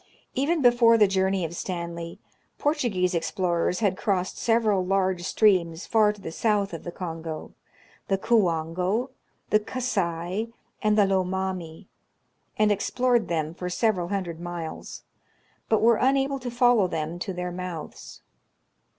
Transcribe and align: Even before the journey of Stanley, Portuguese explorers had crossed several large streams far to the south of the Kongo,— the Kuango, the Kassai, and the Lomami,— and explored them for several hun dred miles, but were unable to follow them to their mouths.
Even 0.33 0.63
before 0.63 0.97
the 0.97 1.05
journey 1.07 1.45
of 1.45 1.55
Stanley, 1.55 2.17
Portuguese 2.57 3.13
explorers 3.13 3.81
had 3.81 3.95
crossed 3.95 4.35
several 4.35 4.83
large 4.83 5.21
streams 5.21 5.85
far 5.85 6.11
to 6.11 6.19
the 6.19 6.31
south 6.31 6.73
of 6.73 6.83
the 6.83 6.91
Kongo,— 6.91 7.53
the 8.07 8.17
Kuango, 8.17 9.11
the 9.51 9.59
Kassai, 9.59 10.51
and 10.81 10.97
the 10.97 11.05
Lomami,— 11.05 11.85
and 12.57 12.71
explored 12.71 13.27
them 13.27 13.53
for 13.53 13.69
several 13.69 14.07
hun 14.07 14.23
dred 14.23 14.39
miles, 14.39 15.03
but 15.69 15.83
were 15.83 15.97
unable 15.97 16.39
to 16.39 16.49
follow 16.49 16.87
them 16.87 17.19
to 17.19 17.31
their 17.31 17.51
mouths. 17.51 18.23